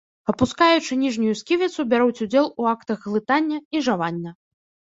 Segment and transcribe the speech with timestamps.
[0.31, 4.31] Апускаючы ніжнюю сківіцу бяруць удзел у актах глытання і жавання.